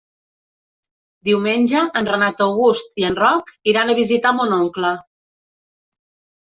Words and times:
Diumenge 1.29 1.83
en 2.01 2.09
Renat 2.13 2.43
August 2.47 2.91
i 3.05 3.07
en 3.13 3.21
Roc 3.23 3.55
iran 3.75 3.95
a 3.97 4.01
visitar 4.03 4.35
mon 4.43 4.61
oncle. 4.61 4.97